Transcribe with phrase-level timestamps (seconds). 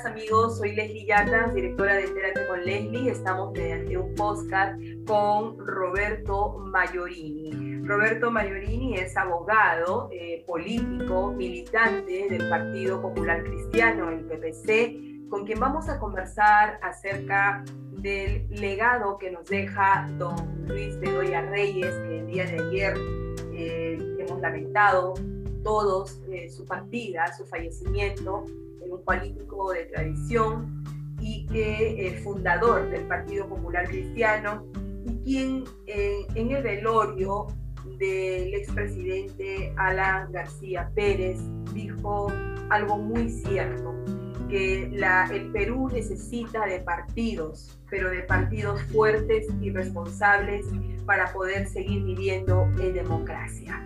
[0.00, 3.10] Amigos, soy Leslie Yatas, directora de Entérate con Leslie.
[3.10, 7.82] Estamos mediante un podcast con Roberto Mayorini.
[7.84, 15.60] Roberto Mayorini es abogado, eh, político, militante del Partido Popular Cristiano, el PPC, con quien
[15.60, 17.62] vamos a conversar acerca
[17.98, 22.94] del legado que nos deja don Luis Bedoya Reyes, que el día de ayer
[23.52, 25.12] eh, hemos lamentado
[25.62, 28.46] todos eh, su partida, su fallecimiento
[28.90, 30.84] un político de tradición
[31.20, 34.66] y que es fundador del Partido Popular Cristiano
[35.04, 37.46] y quien eh, en el velorio
[37.98, 41.38] del expresidente Alan García Pérez
[41.72, 42.32] dijo
[42.70, 43.94] algo muy cierto,
[44.48, 50.66] que el Perú necesita de partidos, pero de partidos fuertes y responsables
[51.06, 53.82] para poder seguir viviendo en democracia.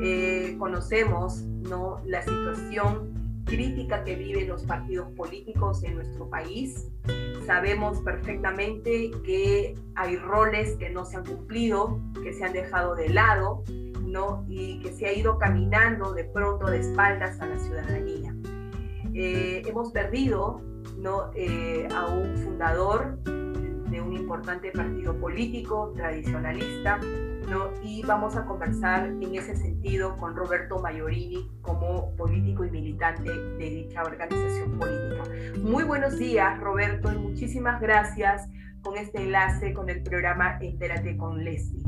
[0.00, 2.00] Eh, conocemos ¿no?
[2.06, 3.19] la situación
[3.50, 6.88] crítica que viven los partidos políticos en nuestro país.
[7.44, 13.08] Sabemos perfectamente que hay roles que no se han cumplido, que se han dejado de
[13.08, 13.64] lado,
[14.04, 14.46] ¿no?
[14.48, 18.34] Y que se ha ido caminando de pronto de espaldas a la ciudadanía.
[19.14, 20.62] Eh, hemos perdido
[20.96, 21.30] ¿no?
[21.34, 27.00] Eh, a un fundador de un importante partido político tradicionalista,
[27.82, 33.70] y vamos a conversar en ese sentido con Roberto Mayorini como político y militante de
[33.70, 35.24] dicha organización política.
[35.62, 38.48] Muy buenos días, Roberto, y muchísimas gracias
[38.82, 41.82] con este enlace con el programa Entérate con Leslie.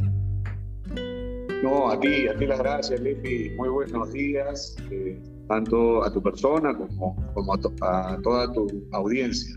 [1.62, 3.54] No, a ti, a ti las gracias, Leslie.
[3.56, 9.56] Muy buenos días, eh, tanto a tu persona como, como a toda tu audiencia.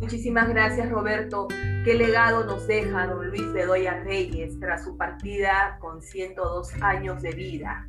[0.00, 1.48] Muchísimas gracias, Roberto.
[1.84, 7.30] ¿Qué legado nos deja don Luis Bedoya Reyes tras su partida con 102 años de
[7.32, 7.88] vida?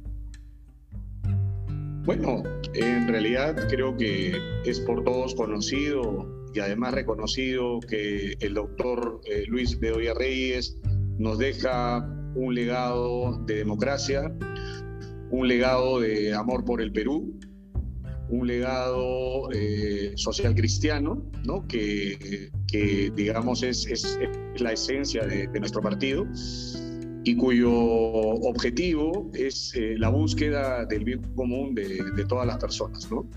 [2.05, 9.19] Bueno, en realidad creo que es por todos conocido y además reconocido que el doctor
[9.25, 10.79] eh, Luis Bedoya Reyes
[11.17, 11.97] nos deja
[12.35, 14.33] un legado de democracia,
[15.29, 17.37] un legado de amor por el Perú,
[18.29, 21.67] un legado eh, social cristiano, ¿no?
[21.67, 22.51] que,
[23.15, 24.19] digamos es,
[24.57, 26.27] la esencia de, nuestro partido
[27.23, 33.09] y cuyo objetivo es eh, la búsqueda del bien común de, de todas las personas.
[33.11, 33.27] ¿no?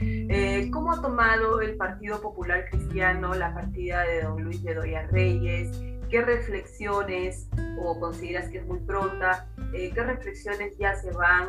[0.00, 5.70] Eh, ¿Cómo ha tomado el Partido Popular Cristiano la partida de don Luis Bedoya Reyes?
[6.10, 7.48] ¿Qué reflexiones,
[7.82, 11.48] o consideras que es muy pronta, qué reflexiones ya se van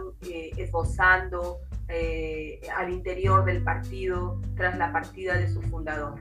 [0.57, 6.19] esbozando eh, al interior del partido tras la partida de su fundador?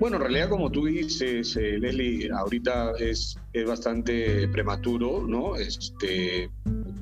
[0.00, 5.56] Bueno, en realidad, como tú dices, eh, Leslie, ahorita es, es, bastante prematuro, ¿no?
[5.56, 6.48] Este,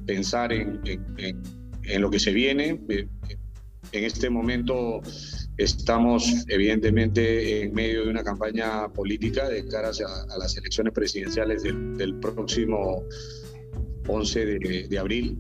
[0.05, 2.81] pensar en, en, lo que se viene.
[2.89, 3.07] Eh,
[3.93, 5.01] en este momento
[5.59, 12.15] estamos, evidentemente, en medio de una campaña política de cara a, las elecciones presidenciales del,
[12.21, 13.05] próximo
[14.09, 15.39] 11 de, de abril.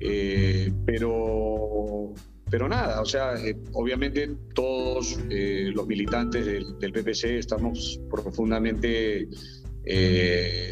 [0.00, 2.14] Eh, pero,
[2.50, 9.28] pero nada, o sea, eh, obviamente todos eh, los militantes del, PPC estamos profundamente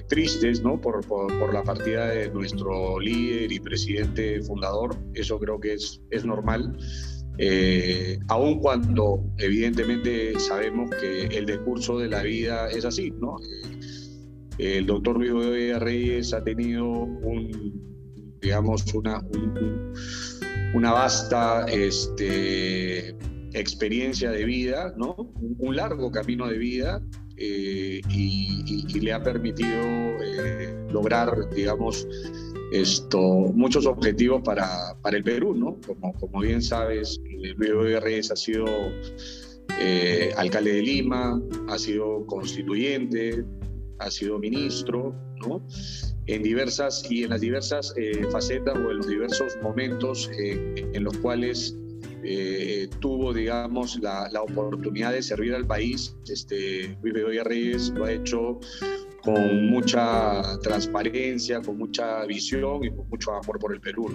[0.09, 0.81] tristes ¿no?
[0.81, 4.97] Por, por, la partida de nuestro líder y presidente fundador.
[5.15, 6.77] Eso creo que es, es normal.
[8.28, 13.37] aun cuando evidentemente sabemos que el discurso de la vida es así, ¿no?
[14.59, 17.97] el doctor Luis Reyes ha tenido un,
[18.41, 19.22] digamos, una,
[20.75, 23.16] una vasta este,
[23.53, 25.15] experiencia de vida, ¿no?
[25.59, 27.03] un, largo camino de vida
[27.36, 32.07] eh, y, le ha permitido eh, lograr, digamos,
[32.72, 35.78] esto, muchos objetivos para, para, el Perú, ¿no?
[35.86, 37.21] Como, como bien sabes,
[37.57, 38.66] Luis Reyes ha sido
[39.80, 43.45] eh, alcalde de Lima, ha sido constituyente,
[44.01, 45.62] ha sido ministro, ¿no?
[46.28, 51.04] en diversas y en las diversas eh, facetas o en los diversos momentos eh, en
[51.04, 51.74] los cuales
[52.22, 56.14] eh, tuvo, digamos, la, la, oportunidad de servir al país.
[56.30, 58.60] Este, Luis Bedoya Reyes lo ha hecho
[59.22, 64.10] con mucha transparencia, con mucha visión y con mucho amor por el Perú.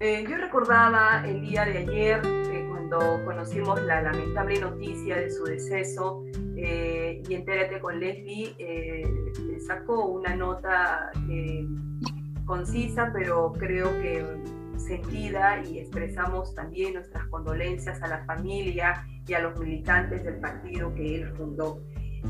[0.00, 2.20] yo recordaba el día de ayer,
[2.68, 6.24] cuando cuando conocimos la lamentable noticia de su deceso
[6.62, 9.04] eh, y entérate con Leslie, eh,
[9.66, 11.66] sacó una nota eh,
[12.44, 14.24] concisa, pero creo que
[14.76, 20.94] sentida y expresamos también nuestras condolencias a la familia y a los militantes del partido
[20.94, 21.80] que él fundó.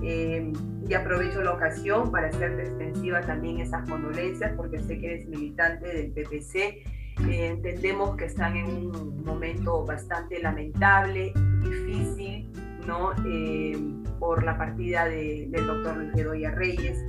[0.03, 5.87] y aprovecho la ocasión para hacerte extensiva también esas condolencias porque sé que eres militante
[5.89, 11.33] del PPC eh, entendemos que están en un momento bastante lamentable,
[11.63, 12.51] difícil,
[12.87, 13.13] ¿no?
[13.27, 13.79] Eh,
[14.19, 17.05] por la partida del doctor Bedoya Reyes.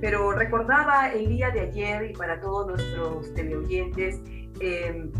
[0.00, 4.20] Pero recordaba el día de ayer y para todos nuestros teleoyentes,
[4.60, 5.10] eh,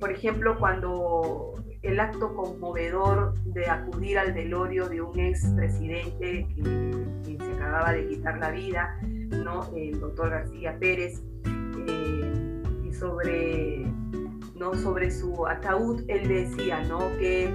[0.00, 7.44] por ejemplo, cuando el acto conmovedor de acudir al velorio de un expresidente que, que
[7.44, 9.70] se acababa de quitar la vida, ¿no?
[9.74, 11.22] el doctor García Pérez,
[12.98, 13.86] sobre,
[14.56, 14.74] ¿no?
[14.74, 16.98] sobre su ataúd, él decía ¿no?
[17.18, 17.48] que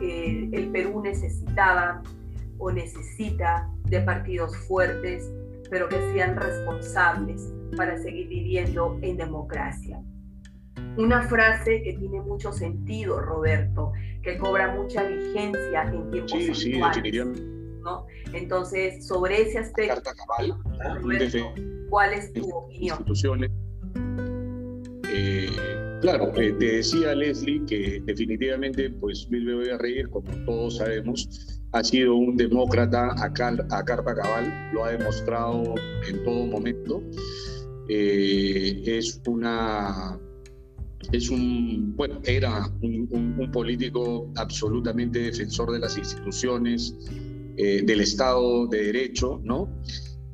[0.00, 2.02] eh, el Perú necesitaba
[2.58, 5.30] o necesita de partidos fuertes,
[5.70, 10.02] pero que sean responsables para seguir viviendo en democracia.
[10.96, 13.92] Una frase que tiene mucho sentido, Roberto,
[14.22, 16.80] que cobra mucha vigencia en tiempos sí, sí,
[17.82, 18.06] ¿no?
[18.32, 20.10] Entonces, sobre ese aspecto,
[21.88, 23.04] ¿cuál es tu opinión?
[25.12, 25.48] Eh,
[26.00, 31.28] claro, eh, te decía Leslie que definitivamente, pues Luis Bedoya Reyes, como todos sabemos,
[31.72, 35.74] ha sido un demócrata a, carta cabal, lo ha demostrado
[36.08, 37.02] en todo momento.
[37.88, 40.18] Eh, es una
[41.12, 46.94] es un, bueno, era un, político absolutamente defensor de las instituciones,
[47.56, 49.68] del Estado de Derecho, ¿no?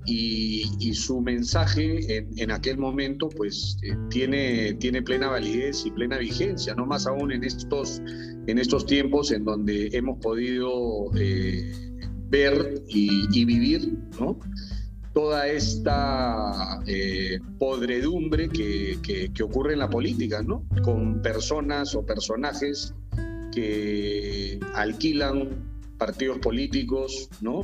[0.06, 6.74] Y, su mensaje en, aquel momento pues eh, tiene, tiene plena validez y plena vigencia,
[6.74, 8.00] no más aún en estos,
[8.46, 11.70] en estos tiempos en donde hemos podido eh,
[12.28, 13.98] ver y, vivir
[15.12, 20.64] toda esta eh, podredumbre que, que, que, ocurre en la política, ¿no?
[20.82, 22.94] con personas o personajes
[23.52, 25.48] que alquilan
[25.98, 27.62] partidos políticos, ¿no?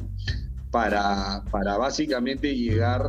[0.72, 3.06] Para, para básicamente llegar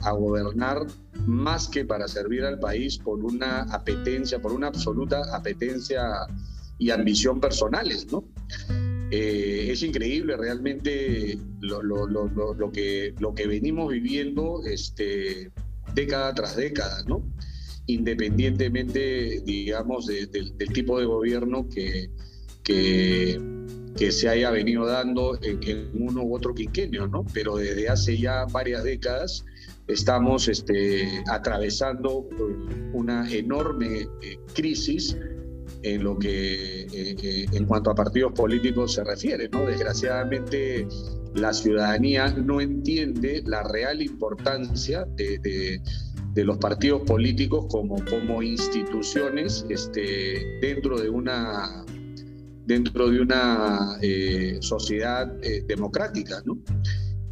[0.00, 0.86] a, gobernar
[1.26, 6.02] más que para servir al país por una apetencia, por una absoluta apetencia
[6.78, 8.24] y ambición personales, ¿no?
[9.10, 15.50] Eh, es increíble realmente lo, lo, lo, lo, que, lo que venimos viviendo este,
[15.94, 17.22] década tras década, ¿no?
[17.88, 22.08] Independientemente, digamos, del tipo de gobierno que,
[22.64, 23.38] que
[23.96, 27.24] que se haya venido dando en, uno u otro quinquenio, ¿no?
[27.32, 29.44] Pero desde hace ya varias décadas
[29.86, 35.16] estamos este, atravesando eh, una enorme eh, crisis
[35.82, 39.66] en lo que eh, en cuanto a partidos políticos se refiere, ¿no?
[39.66, 40.86] Desgraciadamente
[41.34, 45.80] la ciudadanía no entiende la real importancia de,
[46.34, 51.84] de, los partidos políticos como, como instituciones este, dentro de una
[52.64, 56.58] dentro de una eh, sociedad eh, democrática, ¿no?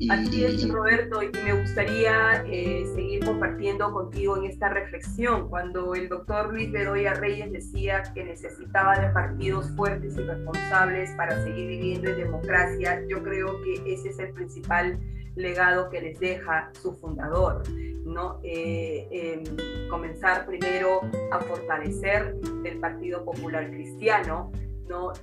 [0.08, 5.50] Así es, Roberto, y me gustaría eh, seguir compartiendo contigo en esta reflexión.
[5.50, 11.44] Cuando el doctor Luis Bedoya Reyes decía que necesitaba de partidos fuertes y responsables para
[11.44, 14.98] seguir viviendo en democracia, yo creo que ese es el principal
[15.36, 17.62] legado que les deja su fundador,
[18.06, 18.40] ¿no?
[18.42, 19.44] Em,
[19.90, 24.50] comenzar primero a fortalecer el Partido Popular Cristiano,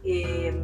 [0.04, 0.56] eh,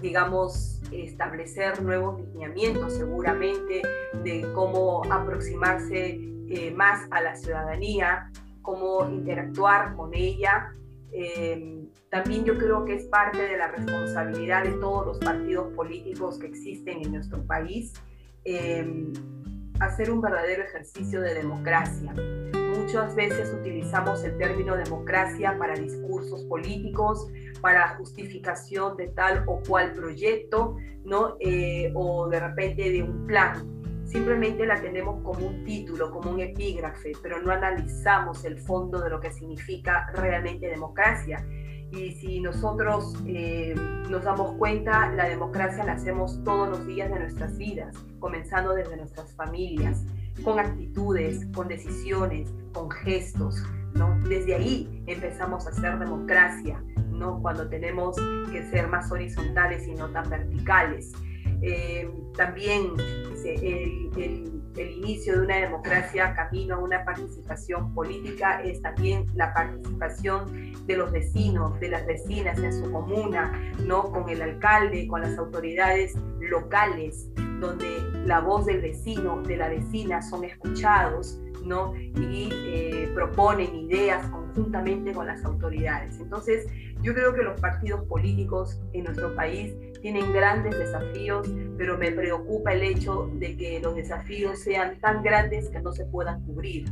[0.00, 3.82] digamos, establecer nuevos lineamientos seguramente
[4.24, 8.30] de cómo aproximarse eh, más a la ciudadanía,
[8.62, 10.74] cómo interactuar con ella.
[11.12, 16.38] Eh, también yo creo que es parte de la responsabilidad de todos los partidos políticos
[16.38, 17.92] que existen en nuestro país
[19.80, 22.14] hacer un verdadero ejercicio de democracia.
[22.92, 27.28] Muchas veces utilizamos el término democracia para discursos políticos,
[27.60, 31.36] para justificación de tal o cual proyecto, ¿no?
[31.38, 33.64] Eh, o de repente de un plan.
[34.06, 39.08] Simplemente la tenemos como un título, como un epígrafe, pero no analizamos el fondo de
[39.08, 41.46] lo que significa realmente democracia.
[41.92, 43.72] Y si nosotros eh,
[44.08, 48.96] nos damos cuenta, la democracia la hacemos todos los días de nuestras vidas, comenzando desde
[48.96, 50.04] nuestras familias,
[50.42, 53.62] con actitudes, con decisiones, con gestos.
[53.94, 54.18] ¿no?
[54.28, 57.40] Desde ahí empezamos a hacer democracia, ¿no?
[57.42, 58.16] cuando tenemos
[58.50, 61.12] que ser más horizontales y no tan verticales.
[61.62, 62.92] Eh, también
[63.44, 70.86] el, el, inicio de una democracia camino a una participación política es también la participación
[70.86, 73.52] de los vecinos, de las vecinas en su comuna,
[73.84, 74.10] ¿no?
[74.10, 77.28] con el alcalde, con las autoridades locales,
[77.60, 81.94] donde la voz del vecino, de la vecina son escuchados ¿no?
[81.96, 86.18] y eh, proponen ideas conjuntamente con las autoridades.
[86.20, 86.66] Entonces,
[87.02, 92.72] yo creo que los partidos políticos en nuestro país tienen grandes desafíos, pero me preocupa
[92.72, 96.90] el hecho de que los desafíos sean tan grandes que no se puedan cubrir.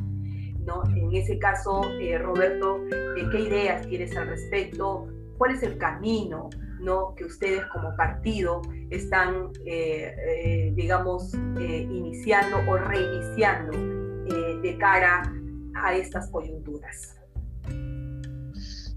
[0.64, 0.82] ¿no?
[0.94, 2.78] En ese caso, eh, Roberto,
[3.16, 5.08] eh, ¿qué ideas tienes al respecto?
[5.38, 7.14] ¿Cuál es el camino ¿no?
[7.14, 8.60] que ustedes como partido
[8.90, 13.97] están, eh, digamos, iniciando o reiniciando
[14.28, 15.32] de cara
[15.74, 17.18] a estas coyunturas?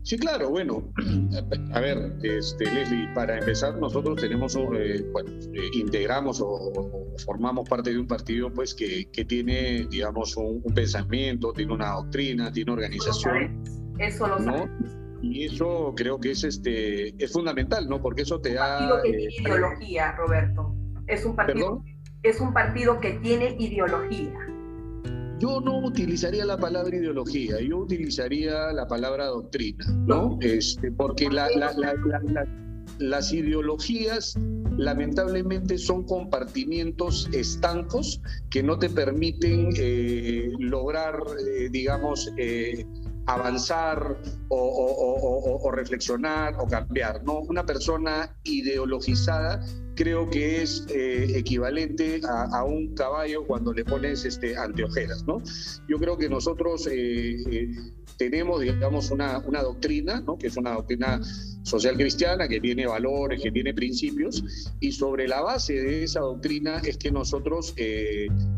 [0.03, 0.91] Sí, claro, bueno,
[1.73, 7.91] a ver, este, Leslie, para empezar, nosotros tenemos, eh, bueno, eh, integramos o, formamos parte
[7.91, 13.63] de un partido, pues, que, que tiene, digamos, un, pensamiento, tiene una doctrina, tiene organización.
[13.99, 14.69] Eso lo ¿no?
[15.21, 18.01] Y eso creo que es, este, es fundamental, ¿no?
[18.01, 18.81] Porque eso te da...
[18.81, 20.75] Un partido que tiene eh, ideología, Roberto.
[21.07, 21.83] Es un partido,
[22.23, 24.33] es un partido que tiene ideología.
[25.41, 30.37] Yo no utilizaría la palabra ideología, yo utilizaría la palabra doctrina, ¿no?
[30.39, 31.29] Este, porque
[32.99, 34.37] las ideologías
[34.77, 38.21] lamentablemente son compartimientos estancos
[38.51, 41.15] que no te permiten eh, lograr,
[41.47, 42.85] eh, digamos, eh,
[43.25, 47.23] avanzar o, reflexionar o cambiar.
[47.23, 47.39] ¿no?
[47.39, 49.65] Una persona ideologizada
[50.01, 55.23] creo que es eh, equivalente a, un caballo cuando le pones este, anteojeras.
[55.27, 55.43] ¿no?
[55.87, 57.69] Yo creo que nosotros eh, eh,
[58.17, 60.39] tenemos, digamos, una, una doctrina, ¿no?
[60.39, 61.21] que es una doctrina
[61.61, 64.43] social cristiana, que tiene valores, que tiene principios,
[64.79, 67.75] y sobre la base de esa doctrina es que nosotros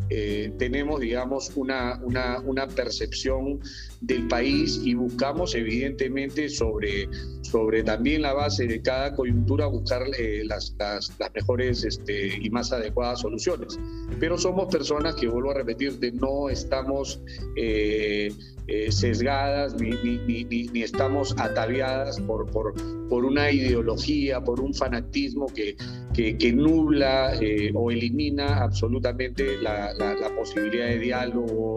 [0.10, 3.60] tenemos, digamos, una, una, una percepción
[4.01, 7.07] del país y buscamos, evidentemente, sobre,
[7.41, 10.03] sobre también la base de cada coyuntura, buscar
[10.45, 13.79] las, las las mejores este, y más adecuadas soluciones.
[14.19, 17.22] Pero somos personas que, vuelvo a repetirte, no estamos
[17.55, 18.31] eh,
[18.67, 22.74] eh, sesgadas ni, ni, ni, estamos ataviadas por, por,
[23.10, 25.75] por, una ideología, por un fanatismo que,
[26.13, 31.75] que, que nubla eh, o elimina absolutamente la, la, posibilidad de diálogo,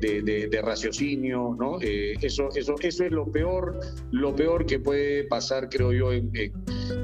[0.00, 1.78] de, de, raciocinio, ¿no?
[1.80, 3.78] eso, eso, eso es lo peor,
[4.10, 6.30] lo peor que puede pasar, creo yo, en,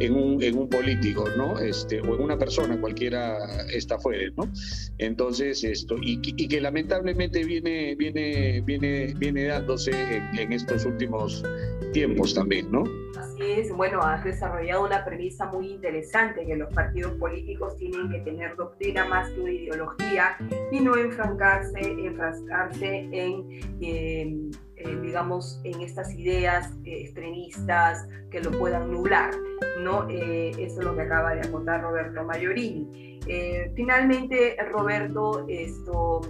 [0.00, 1.58] en, un, en un político, ¿no?
[1.58, 3.38] Este, o en una persona, cualquiera
[3.72, 4.48] está fuera, ¿no?
[4.98, 9.90] Entonces, esto, y, y, que lamentablemente viene, viene, viene, viene dándose
[10.38, 11.44] en, estos últimos
[11.92, 12.84] tiempos también, ¿no?
[13.18, 18.18] Así es, bueno, has desarrollado una premisa muy interesante, que los partidos políticos tienen que
[18.20, 20.36] tener doctrina más que una ideología
[20.70, 23.44] y no enfrancarse, enfrascarse en...
[23.80, 29.32] Eh, eh, digamos, en estas ideas eh, extremistas que lo puedan nublar,
[29.82, 30.08] ¿no?
[30.08, 33.18] Eh, eso es lo que acaba de acotar Roberto Mayorini.
[33.74, 36.20] finalmente, Roberto, esto,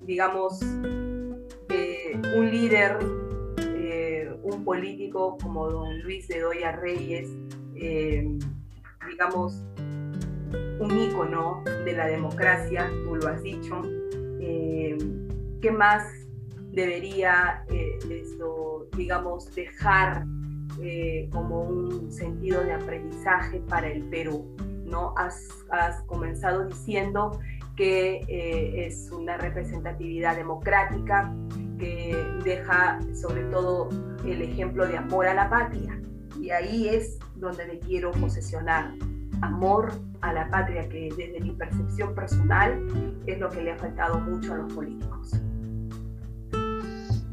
[0.00, 2.98] digamos, un líder,
[4.42, 7.28] un político como don Luis de Doya Reyes,
[7.74, 9.62] digamos,
[10.80, 13.82] un ícono de la democracia, tú lo has dicho.
[15.66, 16.04] ¿Qué más
[16.70, 17.98] debería eh,
[18.96, 20.24] digamos, dejar
[20.80, 24.54] eh, como un sentido de aprendizaje para el Perú.
[24.84, 25.12] ¿no?
[25.16, 27.40] Has, has comenzado diciendo
[27.74, 31.34] que eh, es una representatividad democrática
[31.80, 33.88] que deja sobre todo
[34.24, 36.00] el ejemplo de amor a la patria.
[36.40, 38.92] Y ahí es donde me quiero posesionar.
[39.42, 42.86] Amor a la patria, que desde mi percepción personal
[43.26, 45.32] es lo que le ha faltado mucho a los políticos.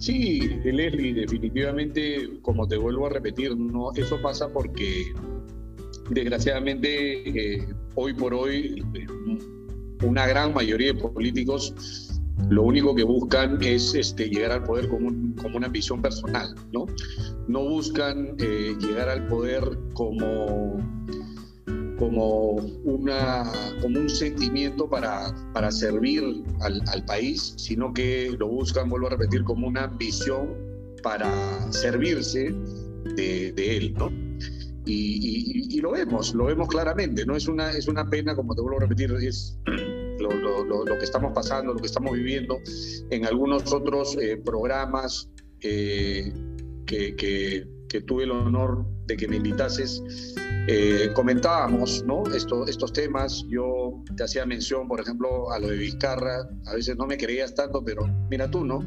[0.04, 5.14] Sí, Leslie, definitivamente, como te vuelvo a repetir, no, eso pasa porque
[6.10, 8.84] desgraciadamente eh, hoy por hoy
[10.04, 12.20] una gran mayoría de políticos
[12.50, 15.10] lo único que buscan es este, llegar al poder como,
[15.42, 16.86] como una ambición personal, ¿no?
[17.48, 20.80] No buscan eh, llegar al poder como
[22.04, 23.50] como, una,
[23.82, 29.12] como un sentimiento para, para servir al, al, país, sino que lo buscan, vuelvo a
[29.12, 30.54] repetir, como una ambición
[31.02, 31.32] para
[31.72, 32.54] servirse
[33.16, 34.10] de, de él, ¿no?
[34.86, 37.38] Y, y, lo vemos, lo vemos claramente, ¿no?
[37.38, 39.58] Es una, es una pena, como te vuelvo a repetir, es
[40.20, 42.60] lo, lo, lo que estamos pasando, lo que estamos viviendo
[43.12, 45.30] en algunos otros eh, programas
[45.62, 46.34] eh,
[46.86, 50.02] que, que, que tuve el honor de que me invitases.
[50.66, 52.24] Eh, comentábamos ¿no?
[52.34, 56.96] Esto, estos temas, yo te hacía mención, por ejemplo, a lo de Vizcarra, a veces
[56.98, 58.80] no me creías tanto, pero mira tú, ¿no?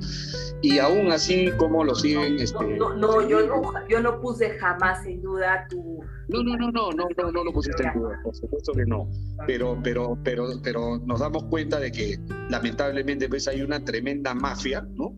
[0.62, 2.36] Y aún así, ¿cómo lo siguen?
[2.36, 6.00] No, este, no, no, yo no, yo no puse jamás en duda tu...
[6.28, 9.08] No, no, no, no, no, no, no lo pusiste en duda, por supuesto que no.
[9.46, 12.18] Pero, pero, pero, pero nos damos cuenta de que
[12.48, 15.14] lamentablemente pues hay una tremenda mafia, ¿no?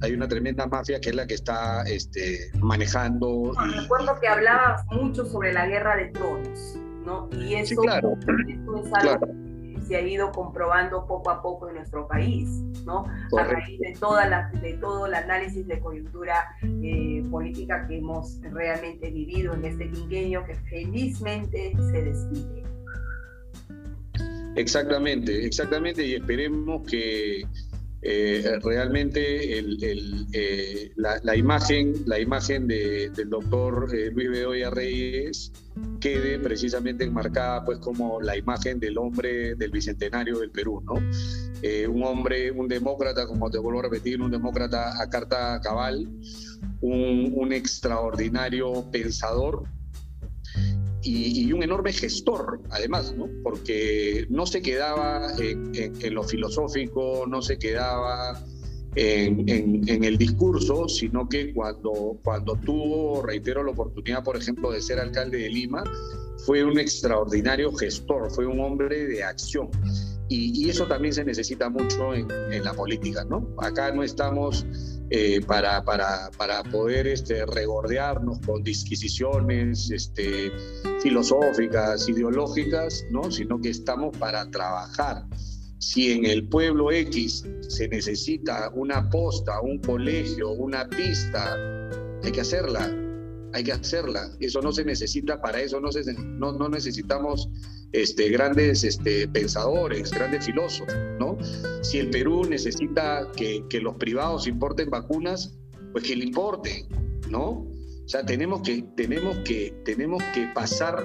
[0.00, 3.52] Hay una tremenda mafia que es la que está este, manejando.
[3.66, 3.80] y...
[3.80, 7.28] Recuerdo que hablabas mucho sobre la guerra de tronos, ¿no?
[7.32, 8.12] Y eso, sí, claro.
[8.20, 9.26] eso es algo claro.
[9.62, 12.48] que se ha ido comprobando poco a poco en nuestro país,
[12.84, 13.04] ¿no?
[13.30, 13.38] Correcto.
[13.38, 18.40] A raíz de, toda la, de todo el análisis de coyuntura eh, política que hemos
[18.42, 22.64] realmente vivido en este quinquenio que felizmente se despide.
[24.56, 27.46] Exactamente, exactamente, y esperemos que
[28.00, 34.30] eh, realmente el, el, eh, la, la, imagen, la imagen de, del doctor eh, Luis
[34.30, 35.52] Bedoya Reyes
[36.00, 40.94] quede precisamente enmarcada pues como la imagen del hombre del bicentenario del Perú, ¿no?
[40.94, 46.08] un hombre, un demócrata, como te vuelvo a repetir, un demócrata a carta cabal,
[46.80, 49.64] un, un extraordinario pensador,
[51.02, 53.28] y, y, un enorme gestor, además, ¿no?
[53.42, 58.44] porque no se quedaba en, en, en lo filosófico, no se quedaba
[58.96, 59.48] en,
[59.88, 64.98] en, el discurso, sino que cuando, cuando tuvo, reitero, la oportunidad, por ejemplo, de ser
[64.98, 65.84] alcalde de Lima,
[66.44, 69.70] fue un extraordinario gestor, fue un hombre de acción.
[70.30, 72.28] Y, eso también se necesita mucho en,
[72.62, 73.48] la política, ¿no?
[73.58, 74.66] Acá no estamos
[75.10, 80.52] eh, para, para, para, poder este, regordearnos con disquisiciones este,
[81.00, 83.30] filosóficas, ideológicas, ¿no?
[83.30, 85.24] sino que estamos para trabajar.
[85.78, 91.56] Si en el pueblo X se necesita una posta, un colegio, una pista,
[92.22, 92.92] hay que hacerla,
[93.54, 94.28] hay que hacerla.
[94.40, 97.48] Eso no se necesita, para eso no, se, no, no necesitamos
[97.92, 101.38] este, grandes este, pensadores, grandes filósofos, ¿no?
[101.82, 105.58] Si el Perú necesita que, los privados importen vacunas,
[105.92, 106.86] pues que le importen,
[107.30, 107.48] ¿no?
[107.50, 111.04] O sea, tenemos que, tenemos que, tenemos que pasar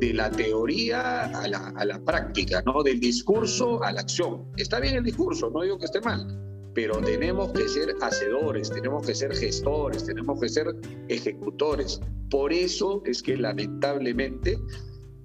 [0.00, 2.82] de la teoría a la, a la práctica, ¿no?
[2.82, 4.44] Del discurso a la acción.
[4.56, 6.26] Está bien el discurso, no digo que esté mal,
[6.74, 10.74] pero tenemos que ser hacedores, tenemos que ser gestores, tenemos que ser
[11.08, 12.00] ejecutores.
[12.30, 14.58] Por eso es que lamentablemente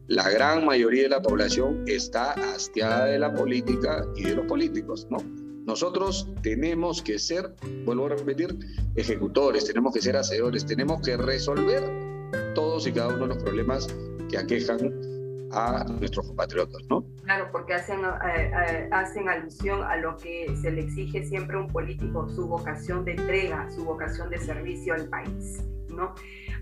[0.08, 5.08] la gran mayoría de la población está hastiada de la política y de los políticos,
[5.10, 5.18] ¿no?
[5.66, 8.58] Nosotros tenemos que ser, vuelvo a repetir,
[8.96, 11.82] ejecutores, tenemos que ser hacedores, tenemos que resolver
[12.54, 13.88] todos y cada uno de los problemas
[14.30, 15.13] que aquejan
[15.54, 17.06] a nuestros compatriotas, ¿no?
[17.24, 21.60] Claro, porque hacen, eh, eh, hacen alusión a lo que se le exige siempre a
[21.60, 26.14] un político, su vocación de entrega, su vocación de servicio al país, ¿no?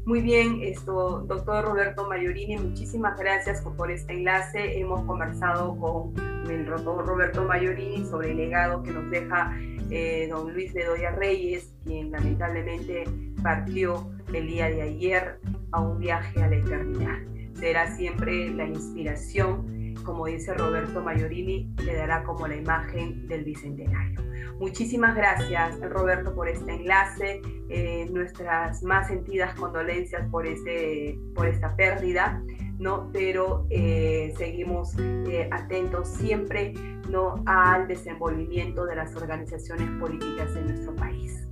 [0.03, 4.79] Muy bien, esto, doctor Roberto Mayorini, muchísimas gracias por, este enlace.
[4.79, 6.13] Hemos conversado con
[6.49, 9.55] el doctor Roberto Mayorini sobre el legado que nos deja
[9.91, 13.03] eh, don Luis Bedoya Reyes, quien lamentablemente
[13.43, 15.39] partió el día de ayer
[15.71, 17.19] a un viaje a la eternidad.
[17.61, 24.19] Será siempre la inspiración, como dice Roberto Mayorini, quedará como la imagen del bicentenario.
[24.59, 27.39] Muchísimas gracias, Roberto, por este enlace.
[27.69, 32.41] Eh, nuestras más sentidas condolencias por, ese, por esta pérdida,
[32.79, 33.11] ¿no?
[33.13, 36.73] pero eh, seguimos eh, atentos siempre
[37.09, 37.43] ¿no?
[37.45, 41.47] al desenvolvimiento de las organizaciones políticas en nuestro país.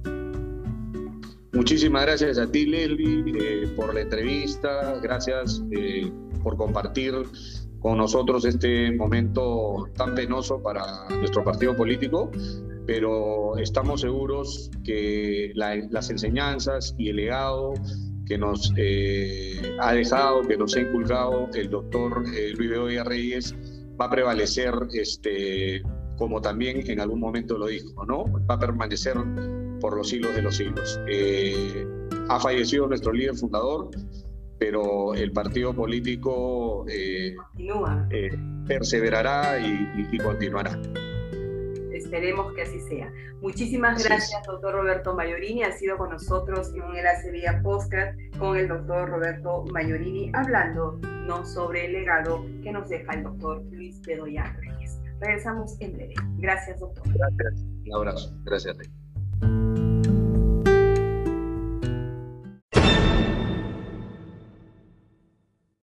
[1.60, 4.98] Muchísimas gracias a ti, Leslie, por la entrevista.
[5.04, 5.62] Gracias
[6.42, 7.14] por compartir
[7.82, 12.32] con nosotros este momento tan penoso para nuestro partido político
[12.86, 17.74] pero estamos seguros que la, las enseñanzas y el legado
[18.26, 23.54] que nos eh, ha dejado, que nos ha inculcado el doctor eh, Luis Bedoya Reyes
[24.00, 25.84] va a prevalecer, este,
[26.18, 28.24] como también en algún momento lo dijo, ¿no?
[28.50, 29.18] Va a permanecer
[29.80, 31.00] por los siglos de los siglos.
[31.08, 31.88] Eh,
[32.30, 33.90] ha fallecido nuestro líder fundador,
[34.60, 37.36] pero el partido político eh,
[38.12, 38.30] eh,
[38.68, 40.80] perseverará y, y, continuará.
[41.94, 43.12] Esperemos que así sea.
[43.42, 45.64] Muchísimas gracias, doctor Roberto Mayorini.
[45.64, 51.00] Ha sido con nosotros en un enlace vía podcast con el doctor Roberto Mayorini hablando
[51.26, 55.00] no sobre el legado que nos deja el doctor Luis Bedoya Reyes.
[55.20, 56.14] Regresamos en breve.
[56.38, 57.04] Gracias, doctor.
[57.14, 57.66] Gracias.
[57.86, 58.34] Un abrazo.
[58.46, 58.78] Gracias.